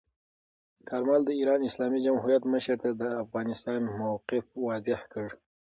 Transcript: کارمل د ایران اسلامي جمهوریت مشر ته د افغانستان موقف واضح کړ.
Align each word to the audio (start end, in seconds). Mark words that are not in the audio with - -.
کارمل 0.89 1.21
د 1.25 1.31
ایران 1.39 1.59
اسلامي 1.69 1.99
جمهوریت 2.05 2.43
مشر 2.53 2.75
ته 2.83 2.89
د 3.01 3.03
افغانستان 3.23 3.79
موقف 3.99 4.45
واضح 4.67 4.99
کړ. 5.13 5.27